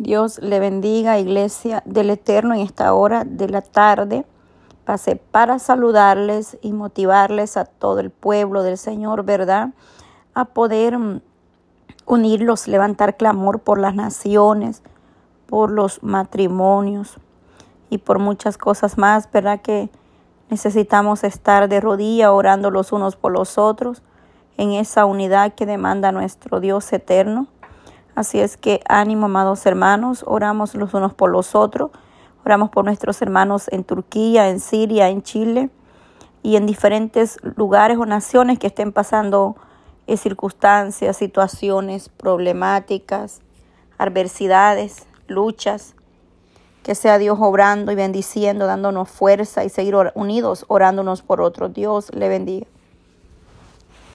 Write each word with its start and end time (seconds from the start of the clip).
Dios 0.00 0.38
le 0.38 0.60
bendiga, 0.60 1.18
iglesia 1.18 1.82
del 1.84 2.08
Eterno, 2.08 2.54
en 2.54 2.60
esta 2.60 2.94
hora 2.94 3.24
de 3.26 3.50
la 3.50 3.60
tarde. 3.60 4.24
Pasé 4.86 5.16
para 5.16 5.58
saludarles 5.58 6.56
y 6.62 6.72
motivarles 6.72 7.58
a 7.58 7.66
todo 7.66 8.00
el 8.00 8.08
pueblo 8.08 8.62
del 8.62 8.78
Señor, 8.78 9.24
¿verdad? 9.24 9.74
A 10.32 10.46
poder 10.46 10.96
mm, 10.96 11.20
unirlos, 12.06 12.66
levantar 12.66 13.18
clamor 13.18 13.60
por 13.60 13.78
las 13.78 13.94
naciones, 13.94 14.82
por 15.46 15.70
los 15.70 16.02
matrimonios 16.02 17.18
y 17.90 17.98
por 17.98 18.18
muchas 18.20 18.56
cosas 18.56 18.96
más, 18.96 19.30
¿verdad? 19.30 19.60
Que 19.60 19.90
necesitamos 20.48 21.24
estar 21.24 21.68
de 21.68 21.78
rodilla 21.78 22.32
orando 22.32 22.70
los 22.70 22.92
unos 22.92 23.16
por 23.16 23.32
los 23.32 23.58
otros 23.58 24.02
en 24.56 24.72
esa 24.72 25.04
unidad 25.04 25.52
que 25.52 25.66
demanda 25.66 26.10
nuestro 26.10 26.58
Dios 26.58 26.90
eterno. 26.90 27.48
Así 28.20 28.38
es 28.38 28.58
que 28.58 28.82
ánimo, 28.86 29.24
amados 29.24 29.64
hermanos, 29.64 30.24
oramos 30.26 30.74
los 30.74 30.92
unos 30.92 31.14
por 31.14 31.30
los 31.30 31.54
otros, 31.54 31.90
oramos 32.44 32.68
por 32.68 32.84
nuestros 32.84 33.22
hermanos 33.22 33.68
en 33.72 33.82
Turquía, 33.82 34.50
en 34.50 34.60
Siria, 34.60 35.08
en 35.08 35.22
Chile 35.22 35.70
y 36.42 36.56
en 36.56 36.66
diferentes 36.66 37.38
lugares 37.56 37.96
o 37.96 38.04
naciones 38.04 38.58
que 38.58 38.66
estén 38.66 38.92
pasando 38.92 39.56
eh, 40.06 40.18
circunstancias, 40.18 41.16
situaciones 41.16 42.10
problemáticas, 42.10 43.40
adversidades, 43.96 45.06
luchas. 45.26 45.94
Que 46.82 46.94
sea 46.94 47.16
Dios 47.16 47.38
obrando 47.40 47.90
y 47.90 47.94
bendiciendo, 47.94 48.66
dándonos 48.66 49.08
fuerza 49.08 49.64
y 49.64 49.70
seguir 49.70 49.94
unidos, 50.12 50.66
orándonos 50.68 51.22
por 51.22 51.40
otros. 51.40 51.72
Dios 51.72 52.14
le 52.14 52.28
bendiga. 52.28 52.66